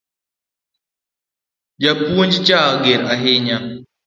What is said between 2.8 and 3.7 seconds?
ger ahinya